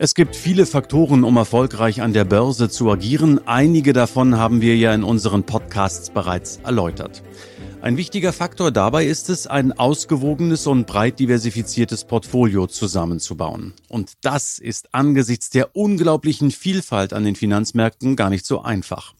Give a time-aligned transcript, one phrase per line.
[0.00, 3.40] Es gibt viele Faktoren, um erfolgreich an der Börse zu agieren.
[3.48, 7.24] Einige davon haben wir ja in unseren Podcasts bereits erläutert.
[7.80, 13.72] Ein wichtiger Faktor dabei ist es, ein ausgewogenes und breit diversifiziertes Portfolio zusammenzubauen.
[13.88, 19.14] Und das ist angesichts der unglaublichen Vielfalt an den Finanzmärkten gar nicht so einfach.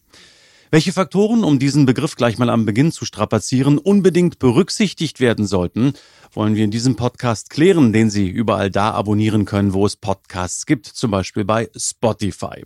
[0.71, 5.93] Welche Faktoren, um diesen Begriff gleich mal am Beginn zu strapazieren, unbedingt berücksichtigt werden sollten,
[6.31, 10.67] wollen wir in diesem Podcast klären, den Sie überall da abonnieren können, wo es Podcasts
[10.67, 12.65] gibt, zum Beispiel bei Spotify.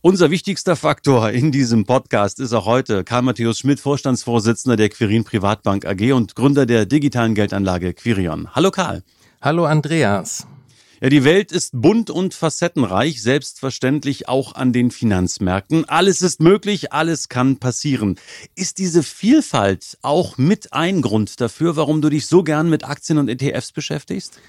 [0.00, 5.24] Unser wichtigster Faktor in diesem Podcast ist auch heute Karl Matthäus Schmidt, Vorstandsvorsitzender der Quirin
[5.24, 8.54] Privatbank AG und Gründer der digitalen Geldanlage Quirion.
[8.54, 9.02] Hallo Karl.
[9.42, 10.46] Hallo Andreas.
[11.04, 15.86] Ja, die Welt ist bunt und facettenreich, selbstverständlich auch an den Finanzmärkten.
[15.86, 18.18] Alles ist möglich, alles kann passieren.
[18.54, 23.18] Ist diese Vielfalt auch mit ein Grund dafür, warum du dich so gern mit Aktien
[23.18, 24.40] und ETFs beschäftigst?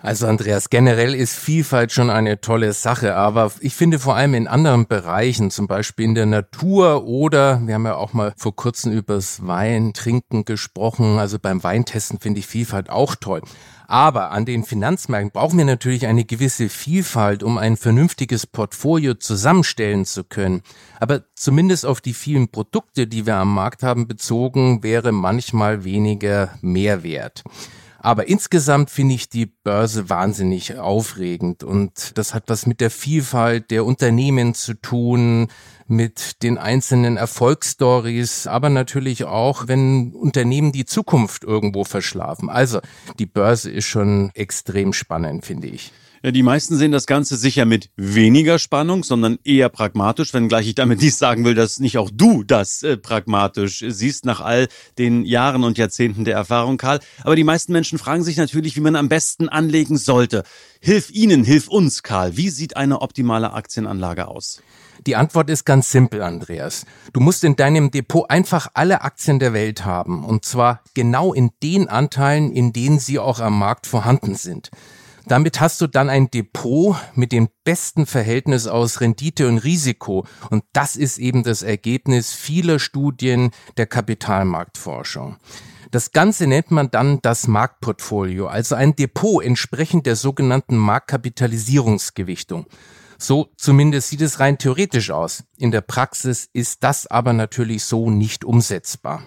[0.00, 4.46] Also Andreas, generell ist Vielfalt schon eine tolle Sache, aber ich finde vor allem in
[4.46, 8.92] anderen Bereichen, zum Beispiel in der Natur oder wir haben ja auch mal vor kurzem
[8.92, 13.42] übers Weintrinken gesprochen, also beim Weintesten finde ich Vielfalt auch toll.
[13.88, 20.04] Aber an den Finanzmärkten brauchen wir natürlich eine gewisse Vielfalt, um ein vernünftiges Portfolio zusammenstellen
[20.04, 20.62] zu können.
[21.00, 26.50] Aber zumindest auf die vielen Produkte, die wir am Markt haben, bezogen, wäre manchmal weniger
[26.60, 27.42] Mehrwert.
[28.00, 33.72] Aber insgesamt finde ich die Börse wahnsinnig aufregend und das hat was mit der Vielfalt
[33.72, 35.48] der Unternehmen zu tun,
[35.88, 42.50] mit den einzelnen Erfolgsstories, aber natürlich auch, wenn Unternehmen die Zukunft irgendwo verschlafen.
[42.50, 42.80] Also
[43.18, 45.92] die Börse ist schon extrem spannend, finde ich.
[46.22, 50.74] Ja, die meisten sehen das Ganze sicher mit weniger Spannung, sondern eher pragmatisch, wenngleich ich
[50.74, 54.66] damit nicht sagen will, dass nicht auch du das äh, pragmatisch siehst nach all
[54.98, 56.98] den Jahren und Jahrzehnten der Erfahrung, Karl.
[57.22, 60.42] Aber die meisten Menschen fragen sich natürlich, wie man am besten anlegen sollte.
[60.80, 62.36] Hilf ihnen, hilf uns, Karl.
[62.36, 64.60] Wie sieht eine optimale Aktienanlage aus?
[65.06, 66.84] Die Antwort ist ganz simpel, Andreas.
[67.12, 70.24] Du musst in deinem Depot einfach alle Aktien der Welt haben.
[70.24, 74.70] Und zwar genau in den Anteilen, in denen sie auch am Markt vorhanden sind.
[75.26, 80.26] Damit hast du dann ein Depot mit dem besten Verhältnis aus Rendite und Risiko.
[80.48, 85.36] Und das ist eben das Ergebnis vieler Studien der Kapitalmarktforschung.
[85.90, 92.66] Das Ganze nennt man dann das Marktportfolio, also ein Depot entsprechend der sogenannten Marktkapitalisierungsgewichtung.
[93.18, 95.42] So zumindest sieht es rein theoretisch aus.
[95.56, 99.22] In der Praxis ist das aber natürlich so nicht umsetzbar.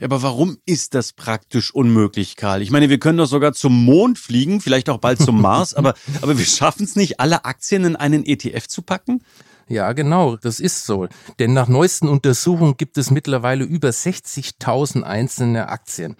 [0.00, 2.62] Aber warum ist das praktisch unmöglich, Karl?
[2.62, 5.94] Ich meine, wir können doch sogar zum Mond fliegen, vielleicht auch bald zum Mars, aber,
[6.22, 9.22] aber wir schaffen es nicht, alle Aktien in einen ETF zu packen?
[9.68, 11.08] Ja, genau, das ist so.
[11.38, 16.16] Denn nach neuesten Untersuchungen gibt es mittlerweile über 60.000 einzelne Aktien.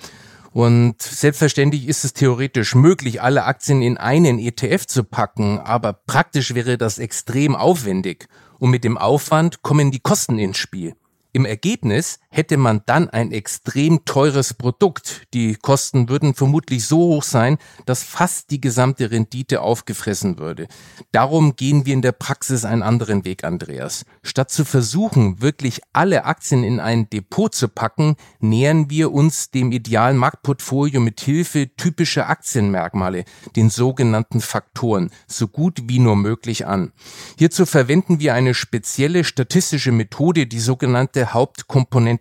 [0.53, 6.55] Und selbstverständlich ist es theoretisch möglich, alle Aktien in einen ETF zu packen, aber praktisch
[6.55, 8.29] wäre das extrem aufwendig.
[8.59, 10.95] Und mit dem Aufwand kommen die Kosten ins Spiel.
[11.33, 15.23] Im Ergebnis hätte man dann ein extrem teures Produkt.
[15.35, 20.67] Die Kosten würden vermutlich so hoch sein, dass fast die gesamte Rendite aufgefressen würde.
[21.13, 24.05] Darum gehen wir in der Praxis einen anderen Weg, Andreas.
[24.23, 29.73] Statt zu versuchen, wirklich alle Aktien in ein Depot zu packen, nähern wir uns dem
[29.73, 33.25] idealen Marktportfolio mit Hilfe typischer Aktienmerkmale,
[33.57, 36.93] den sogenannten Faktoren, so gut wie nur möglich an.
[37.39, 41.35] Hierzu verwenden wir eine spezielle statistische Methode, die sogenannte beste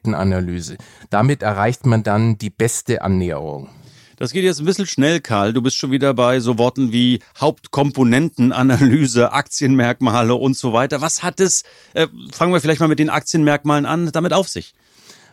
[0.02, 0.78] Hauptkomponentenanalyse.
[1.10, 3.70] Damit erreicht man dann die beste Annäherung.
[4.18, 5.52] Das geht jetzt ein bisschen schnell, Karl.
[5.52, 11.02] Du bist schon wieder bei so Worten wie Hauptkomponentenanalyse, Aktienmerkmale und so weiter.
[11.02, 11.64] Was hat es,
[11.94, 14.76] äh, fangen wir vielleicht mal mit den Aktienmerkmalen an, damit auf sich?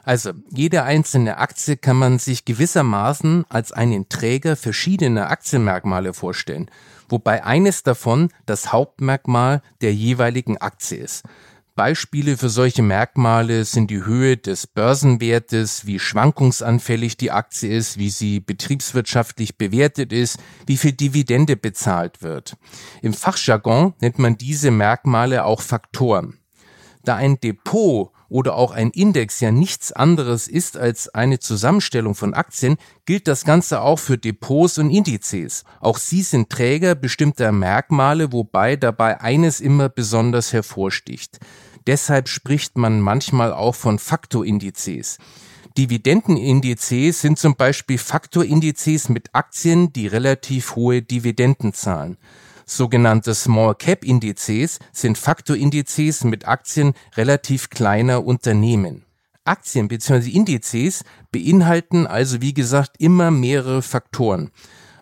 [0.05, 6.71] Also, jede einzelne Aktie kann man sich gewissermaßen als einen Träger verschiedener Aktienmerkmale vorstellen,
[7.11, 11.25] wobei eines davon das Hauptmerkmal der jeweiligen Aktie ist.
[11.79, 18.11] Beispiele für solche Merkmale sind die Höhe des Börsenwertes, wie schwankungsanfällig die Aktie ist, wie
[18.11, 22.57] sie betriebswirtschaftlich bewertet ist, wie viel Dividende bezahlt wird.
[23.01, 26.39] Im Fachjargon nennt man diese Merkmale auch Faktoren.
[27.05, 32.35] Da ein Depot oder auch ein Index ja nichts anderes ist als eine Zusammenstellung von
[32.35, 32.77] Aktien,
[33.07, 35.63] gilt das Ganze auch für Depots und Indizes.
[35.79, 41.39] Auch sie sind Träger bestimmter Merkmale, wobei dabei eines immer besonders hervorsticht.
[41.89, 45.17] Deshalb spricht man manchmal auch von Faktorindizes.
[45.79, 52.19] Dividendenindizes sind zum Beispiel Faktorindizes mit Aktien, die relativ hohe Dividenden zahlen.
[52.67, 59.07] Sogenannte Small Cap Indizes sind Faktorindizes mit Aktien relativ kleiner Unternehmen.
[59.45, 60.29] Aktien bzw.
[60.29, 64.51] Indizes beinhalten also wie gesagt immer mehrere Faktoren.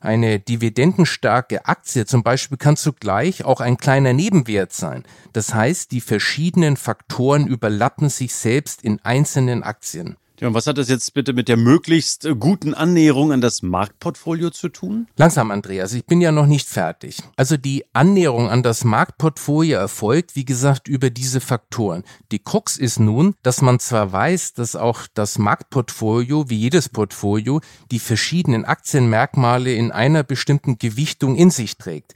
[0.00, 5.04] Eine dividendenstarke Aktie zum Beispiel kann zugleich auch ein kleiner Nebenwert sein.
[5.32, 10.16] Das heißt, die verschiedenen Faktoren überlappen sich selbst in einzelnen Aktien.
[10.40, 13.62] Ja, und was hat das jetzt bitte mit der möglichst äh, guten Annäherung an das
[13.62, 15.08] Marktportfolio zu tun?
[15.16, 17.22] Langsam, Andreas, ich bin ja noch nicht fertig.
[17.36, 22.02] Also die Annäherung an das Marktportfolio erfolgt, wie gesagt, über diese Faktoren.
[22.32, 27.60] Die Krux ist nun, dass man zwar weiß, dass auch das Marktportfolio, wie jedes Portfolio,
[27.90, 32.12] die verschiedenen Aktienmerkmale in einer bestimmten Gewichtung in sich trägt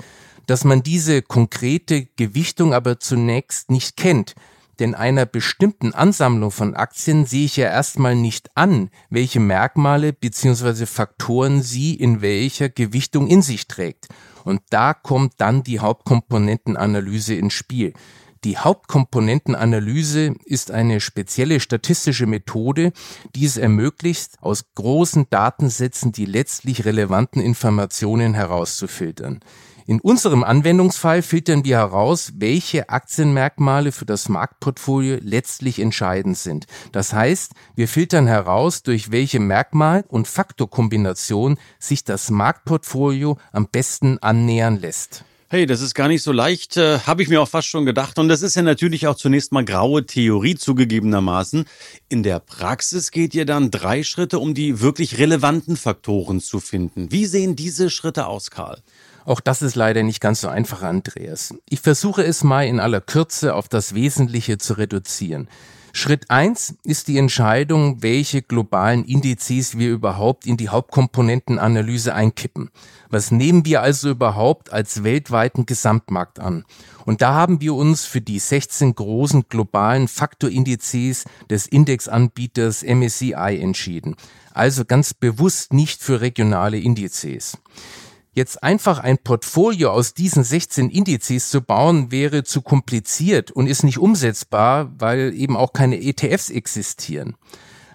[0.46, 4.34] dass man diese konkrete Gewichtung aber zunächst nicht kennt.
[4.80, 10.86] Denn einer bestimmten Ansammlung von Aktien sehe ich ja erstmal nicht an, welche Merkmale bzw.
[10.86, 14.08] Faktoren sie in welcher Gewichtung in sich trägt.
[14.44, 17.92] Und da kommt dann die Hauptkomponentenanalyse ins Spiel.
[18.44, 22.94] Die Hauptkomponentenanalyse ist eine spezielle statistische Methode,
[23.36, 29.40] die es ermöglicht, aus großen Datensätzen die letztlich relevanten Informationen herauszufiltern.
[29.90, 36.68] In unserem Anwendungsfall filtern wir heraus, welche Aktienmerkmale für das Marktportfolio letztlich entscheidend sind.
[36.92, 44.18] Das heißt, wir filtern heraus, durch welche Merkmal- und Faktorkombination sich das Marktportfolio am besten
[44.18, 45.24] annähern lässt.
[45.48, 48.20] Hey, das ist gar nicht so leicht, äh, habe ich mir auch fast schon gedacht.
[48.20, 51.64] Und das ist ja natürlich auch zunächst mal graue Theorie zugegebenermaßen.
[52.08, 57.10] In der Praxis geht ihr dann drei Schritte, um die wirklich relevanten Faktoren zu finden.
[57.10, 58.80] Wie sehen diese Schritte aus, Karl?
[59.24, 61.54] Auch das ist leider nicht ganz so einfach, Andreas.
[61.68, 65.48] Ich versuche es mal in aller Kürze auf das Wesentliche zu reduzieren.
[65.92, 72.70] Schritt eins ist die Entscheidung, welche globalen Indizes wir überhaupt in die Hauptkomponentenanalyse einkippen.
[73.08, 76.64] Was nehmen wir also überhaupt als weltweiten Gesamtmarkt an?
[77.06, 84.14] Und da haben wir uns für die 16 großen globalen Faktorindizes des Indexanbieters MSCI entschieden.
[84.54, 87.58] Also ganz bewusst nicht für regionale Indizes.
[88.40, 93.82] Jetzt einfach ein Portfolio aus diesen 16 Indizes zu bauen, wäre zu kompliziert und ist
[93.82, 97.36] nicht umsetzbar, weil eben auch keine ETFs existieren.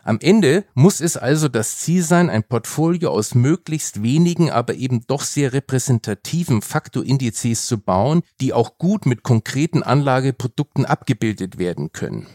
[0.04, 5.02] Am Ende muss es also das Ziel sein, ein Portfolio aus möglichst wenigen, aber eben
[5.08, 12.28] doch sehr repräsentativen Faktorindizes zu bauen, die auch gut mit konkreten Anlageprodukten abgebildet werden können.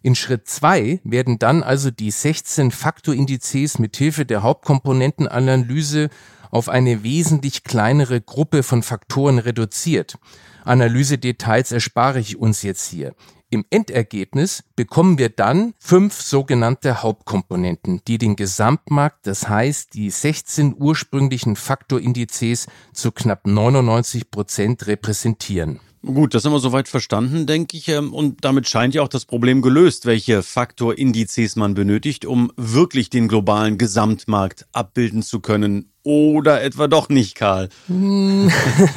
[0.00, 6.08] In Schritt zwei werden dann also die 16 Faktorindizes mit Hilfe der Hauptkomponentenanalyse
[6.52, 10.18] auf eine wesentlich kleinere Gruppe von Faktoren reduziert.
[10.64, 13.14] Analysedetails erspare ich uns jetzt hier.
[13.50, 20.76] Im Endergebnis bekommen wir dann fünf sogenannte Hauptkomponenten, die den Gesamtmarkt, das heißt die 16
[20.78, 25.80] ursprünglichen Faktorindizes zu knapp 99 Prozent repräsentieren.
[26.04, 27.88] Gut, das haben wir soweit verstanden, denke ich.
[27.88, 33.08] Ähm, und damit scheint ja auch das Problem gelöst, welche Faktorindizes man benötigt, um wirklich
[33.08, 35.91] den globalen Gesamtmarkt abbilden zu können.
[36.04, 37.68] Oder etwa doch nicht, Karl?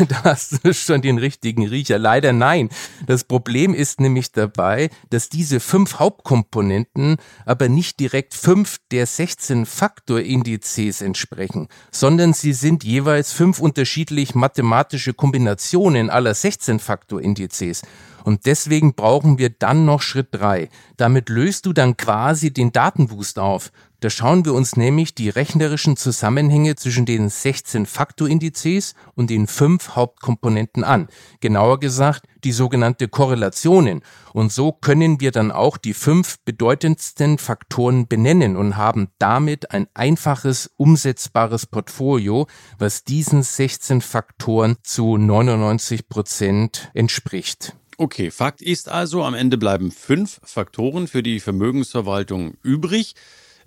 [0.09, 1.99] Da hast du schon den richtigen Riecher.
[1.99, 2.69] Leider nein.
[3.05, 9.67] Das Problem ist nämlich dabei, dass diese fünf Hauptkomponenten aber nicht direkt fünf der 16
[9.67, 17.83] Faktorindizes entsprechen, sondern sie sind jeweils fünf unterschiedlich mathematische Kombinationen aller 16 Faktorindizes.
[18.23, 20.69] Und deswegen brauchen wir dann noch Schritt drei.
[20.97, 23.71] Damit löst du dann quasi den Datenboost auf.
[24.05, 29.95] Da schauen wir uns nämlich die rechnerischen Zusammenhänge zwischen den 16 Faktorindizes und den fünf
[29.95, 31.07] Hauptkomponenten an.
[31.39, 34.03] Genauer gesagt, die sogenannte Korrelationen.
[34.31, 39.87] Und so können wir dann auch die fünf bedeutendsten Faktoren benennen und haben damit ein
[39.95, 42.45] einfaches, umsetzbares Portfolio,
[42.77, 47.75] was diesen 16 Faktoren zu 99 Prozent entspricht.
[47.97, 53.15] Okay, Fakt ist also, am Ende bleiben fünf Faktoren für die Vermögensverwaltung übrig.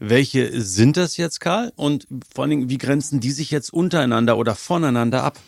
[0.00, 1.73] Welche sind das jetzt, Karl?
[1.75, 5.38] Und vor allen Dingen, wie grenzen die sich jetzt untereinander oder voneinander ab?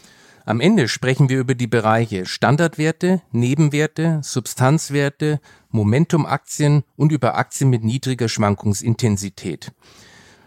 [0.45, 7.85] Am Ende sprechen wir über die Bereiche Standardwerte, Nebenwerte, Substanzwerte, Momentumaktien und über Aktien mit
[7.85, 9.73] niedriger Schwankungsintensität.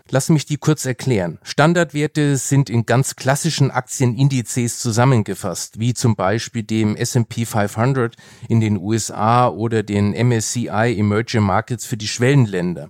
[0.09, 1.39] Lass mich die kurz erklären.
[1.43, 8.17] Standardwerte sind in ganz klassischen Aktienindizes zusammengefasst, wie zum Beispiel dem S&P 500
[8.49, 12.89] in den USA oder den MSCI Emerging Markets für die Schwellenländer.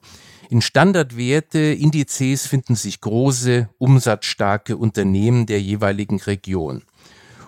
[0.53, 6.83] In Standardwerte-Indizes finden sich große, umsatzstarke Unternehmen der jeweiligen Region.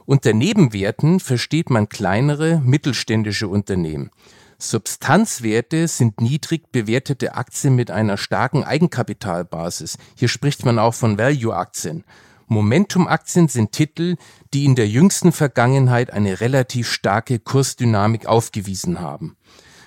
[0.07, 4.09] Unter Nebenwerten versteht man kleinere, mittelständische Unternehmen.
[4.57, 9.99] Substanzwerte sind niedrig bewertete Aktien mit einer starken Eigenkapitalbasis.
[10.15, 12.05] Hier spricht man auch von Value-Aktien.
[12.47, 14.15] Momentum-Aktien sind Titel,
[14.51, 19.37] die in der jüngsten Vergangenheit eine relativ starke Kursdynamik aufgewiesen haben.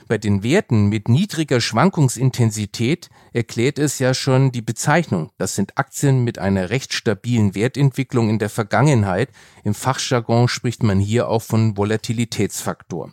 [0.08, 5.30] Bei den Werten mit niedriger Schwankungsintensität erklärt es ja schon die Bezeichnung.
[5.36, 9.28] Das sind Aktien mit einer recht stabilen Wertentwicklung in der Vergangenheit.
[9.64, 13.12] Im Fachjargon spricht man hier auch von Volatilitätsfaktor.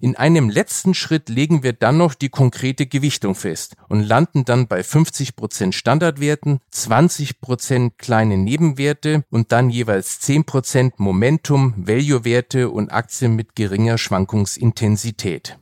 [0.00, 4.66] In einem letzten Schritt legen wir dann noch die konkrete Gewichtung fest und landen dann
[4.66, 12.70] bei 50 Prozent Standardwerten, 20 Prozent kleine Nebenwerte und dann jeweils 10 Prozent Momentum, Value-Werte
[12.70, 15.59] und Aktien mit geringer Schwankungsintensität.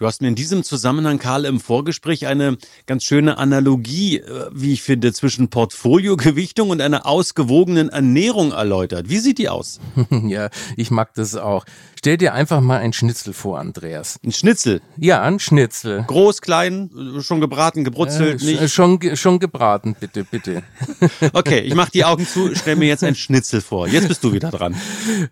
[0.00, 4.72] Du hast mir in diesem Zusammenhang, Karl, im Vorgespräch eine ganz schöne Analogie, äh, wie
[4.72, 9.10] ich finde, zwischen Portfoliogewichtung und einer ausgewogenen Ernährung erläutert.
[9.10, 9.78] Wie sieht die aus?
[10.10, 11.66] ja, ich mag das auch.
[12.00, 14.18] Stell dir einfach mal ein Schnitzel vor, Andreas.
[14.24, 14.80] Ein Schnitzel?
[14.96, 16.02] Ja, ein Schnitzel.
[16.06, 16.88] Groß, klein,
[17.20, 18.72] schon gebraten, gebrutzelt, äh, nicht?
[18.72, 20.62] Schon, schon gebraten, bitte, bitte.
[21.34, 23.86] okay, ich mach die Augen zu, stell mir jetzt ein Schnitzel vor.
[23.86, 24.74] Jetzt bist du wieder dran.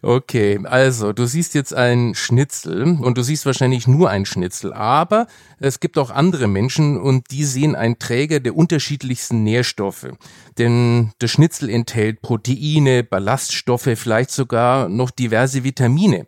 [0.02, 5.26] Okay, also du siehst jetzt ein Schnitzel und du siehst wahrscheinlich nur ein Schnitzel, aber
[5.60, 10.08] es gibt auch andere Menschen und die sehen einen Träger der unterschiedlichsten Nährstoffe.
[10.58, 16.26] Denn das Schnitzel enthält Proteine, Ballaststoffe, vielleicht sogar noch diverse Vitamine.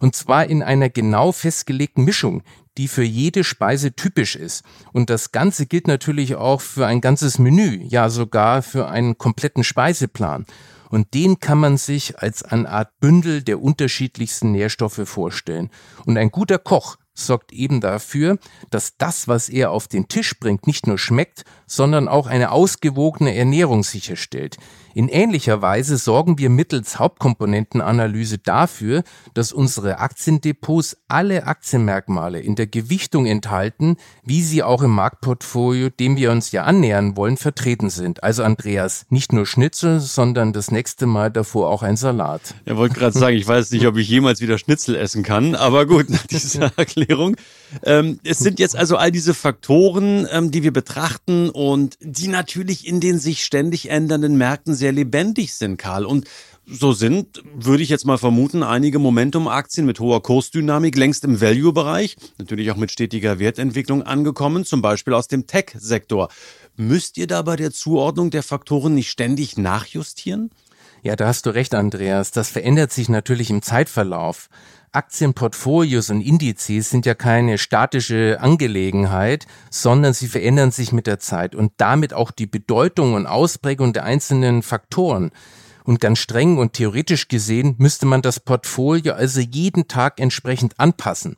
[0.00, 2.42] Und zwar in einer genau festgelegten Mischung,
[2.78, 4.64] die für jede Speise typisch ist.
[4.92, 9.62] Und das Ganze gilt natürlich auch für ein ganzes Menü, ja sogar für einen kompletten
[9.62, 10.46] Speiseplan.
[10.88, 15.70] Und den kann man sich als eine Art Bündel der unterschiedlichsten Nährstoffe vorstellen.
[16.04, 18.38] Und ein guter Koch sorgt eben dafür,
[18.70, 23.34] dass das, was er auf den Tisch bringt, nicht nur schmeckt, sondern auch eine ausgewogene
[23.34, 24.56] Ernährung sicherstellt.
[24.92, 29.04] In ähnlicher Weise sorgen wir mittels Hauptkomponentenanalyse dafür,
[29.34, 36.16] dass unsere Aktiendepots alle Aktienmerkmale in der Gewichtung enthalten, wie sie auch im Marktportfolio, dem
[36.16, 38.24] wir uns ja annähern wollen, vertreten sind.
[38.24, 42.54] Also Andreas, nicht nur Schnitzel, sondern das nächste Mal davor auch ein Salat.
[42.64, 45.86] Er wollte gerade sagen, ich weiß nicht, ob ich jemals wieder Schnitzel essen kann, aber
[45.86, 47.36] gut, nach dieser Erklärung.
[47.84, 52.86] Ähm, es sind jetzt also all diese Faktoren, ähm, die wir betrachten und die natürlich
[52.86, 56.04] in den sich ständig ändernden Märkten sehr lebendig sind, Karl.
[56.04, 56.26] Und
[56.66, 62.16] so sind, würde ich jetzt mal vermuten, einige Momentum-Aktien mit hoher Kursdynamik längst im Value-Bereich,
[62.38, 66.28] natürlich auch mit stetiger Wertentwicklung angekommen, zum Beispiel aus dem Tech-Sektor.
[66.76, 70.50] Müsst ihr da bei der Zuordnung der Faktoren nicht ständig nachjustieren?
[71.02, 72.30] Ja, da hast du recht, Andreas.
[72.30, 74.48] Das verändert sich natürlich im Zeitverlauf.
[74.92, 81.54] Aktienportfolios und Indizes sind ja keine statische Angelegenheit, sondern sie verändern sich mit der Zeit
[81.54, 85.30] und damit auch die Bedeutung und Ausprägung der einzelnen Faktoren.
[85.84, 91.36] Und ganz streng und theoretisch gesehen müsste man das Portfolio also jeden Tag entsprechend anpassen.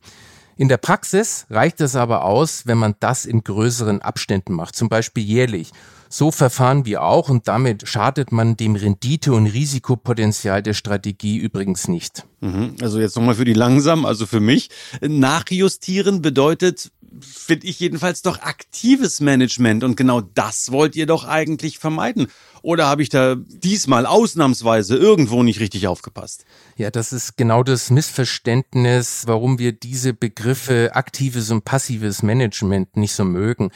[0.57, 4.89] In der Praxis reicht es aber aus, wenn man das in größeren Abständen macht, zum
[4.89, 5.73] Beispiel jährlich.
[6.15, 11.89] So verfahren wir auch und damit schadet man dem Rendite- und Risikopotenzial der Strategie übrigens
[11.89, 12.27] nicht.
[12.43, 12.75] Mhm.
[12.83, 14.69] Also jetzt nochmal für die langsam, also für mich.
[15.01, 21.79] Nachjustieren bedeutet, finde ich jedenfalls doch aktives Management und genau das wollt ihr doch eigentlich
[21.79, 22.27] vermeiden.
[22.61, 26.45] Oder habe ich da diesmal ausnahmsweise irgendwo nicht richtig aufgepasst?
[26.77, 33.15] Ja, das ist genau das Missverständnis, warum wir diese Begriffe aktives und passives Management nicht
[33.15, 33.71] so mögen.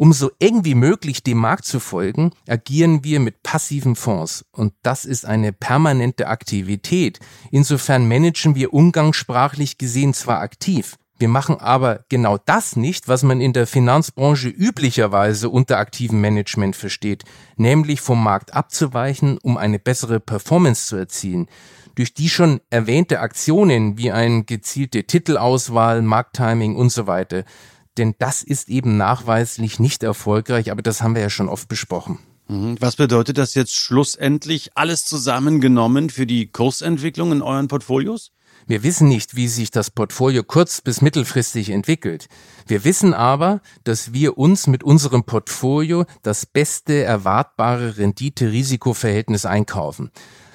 [0.00, 4.46] Um so eng wie möglich dem Markt zu folgen, agieren wir mit passiven Fonds.
[4.50, 7.20] Und das ist eine permanente Aktivität.
[7.50, 13.42] Insofern managen wir umgangssprachlich gesehen zwar aktiv, wir machen aber genau das nicht, was man
[13.42, 17.24] in der Finanzbranche üblicherweise unter aktivem Management versteht,
[17.56, 21.46] nämlich vom Markt abzuweichen, um eine bessere Performance zu erzielen.
[21.94, 27.44] Durch die schon erwähnte Aktionen wie eine gezielte Titelauswahl, Markttiming und so weiter
[28.00, 32.18] denn das ist eben nachweislich nicht erfolgreich, aber das haben wir ja schon oft besprochen.
[32.48, 32.76] Mhm.
[32.80, 38.32] Was bedeutet das jetzt schlussendlich alles zusammengenommen für die Kursentwicklung in euren Portfolios?
[38.66, 42.28] Wir wissen nicht, wie sich das Portfolio kurz- bis mittelfristig entwickelt.
[42.66, 50.10] Wir wissen aber, dass wir uns mit unserem Portfolio das beste erwartbare Rendite-Risiko-Verhältnis einkaufen.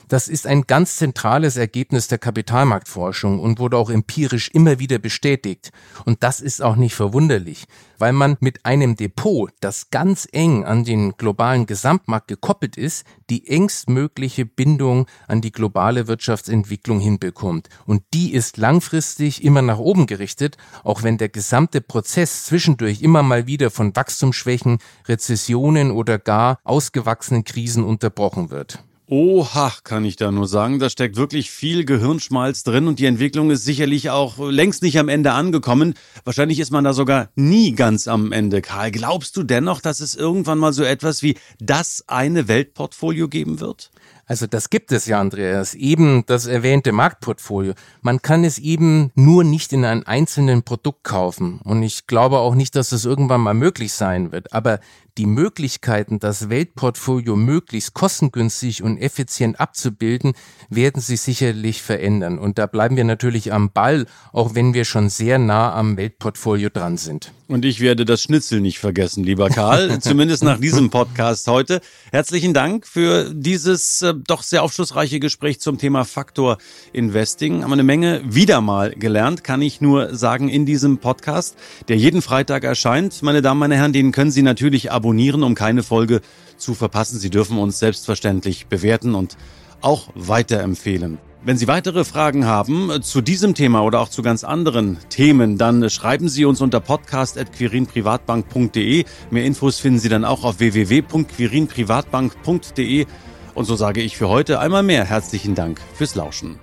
[0.07, 5.71] Das ist ein ganz zentrales Ergebnis der Kapitalmarktforschung und wurde auch empirisch immer wieder bestätigt.
[6.05, 7.65] Und das ist auch nicht verwunderlich,
[7.97, 13.47] weil man mit einem Depot, das ganz eng an den globalen Gesamtmarkt gekoppelt ist, die
[13.47, 17.69] engstmögliche Bindung an die globale Wirtschaftsentwicklung hinbekommt.
[17.87, 23.23] Und die ist langfristig immer nach oben gerichtet, auch wenn der gesamte Prozess zwischendurch immer
[23.23, 28.83] mal wieder von Wachstumsschwächen, Rezessionen oder gar ausgewachsenen Krisen unterbrochen wird.
[29.07, 30.79] Oha, kann ich da nur sagen.
[30.79, 35.09] Da steckt wirklich viel Gehirnschmalz drin und die Entwicklung ist sicherlich auch längst nicht am
[35.09, 35.93] Ende angekommen.
[36.23, 38.63] Wahrscheinlich ist man da sogar nie ganz am Ende.
[38.63, 43.59] Karl, glaubst du dennoch, dass es irgendwann mal so etwas wie das eine Weltportfolio geben
[43.59, 43.91] wird?
[44.25, 47.73] Also das gibt es ja, Andreas, eben das erwähnte Marktportfolio.
[48.01, 51.59] Man kann es eben nur nicht in einem einzelnen Produkt kaufen.
[51.63, 54.51] Und ich glaube auch nicht, dass es irgendwann mal möglich sein wird.
[54.51, 54.79] Aber
[55.17, 60.33] die Möglichkeiten, das Weltportfolio möglichst kostengünstig und effizient abzubilden,
[60.69, 62.37] werden sich sicherlich verändern.
[62.37, 66.69] Und da bleiben wir natürlich am Ball, auch wenn wir schon sehr nah am Weltportfolio
[66.69, 67.31] dran sind.
[67.47, 71.79] Und ich werde das Schnitzel nicht vergessen, lieber Karl, zumindest nach diesem Podcast heute.
[72.11, 76.57] Herzlichen Dank für dieses äh, doch sehr aufschlussreiche Gespräch zum Thema Faktor
[76.91, 77.61] Investing.
[77.61, 81.55] Haben wir eine Menge wieder mal gelernt, kann ich nur sagen, in diesem Podcast,
[81.87, 83.21] der jeden Freitag erscheint.
[83.21, 86.21] Meine Damen, meine Herren, den können Sie natürlich abonnieren abonnieren, um keine Folge
[86.57, 87.19] zu verpassen.
[87.19, 89.37] Sie dürfen uns selbstverständlich bewerten und
[89.81, 91.19] auch weiterempfehlen.
[91.43, 95.87] Wenn Sie weitere Fragen haben zu diesem Thema oder auch zu ganz anderen Themen, dann
[95.91, 99.05] schreiben Sie uns unter podcast.quirinprivatbank.de.
[99.29, 103.05] Mehr Infos finden Sie dann auch auf www.quirinprivatbank.de.
[103.53, 106.57] Und so sage ich für heute einmal mehr herzlichen Dank fürs Lauschen.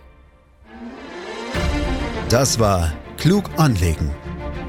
[2.28, 4.10] Das war Klug anlegen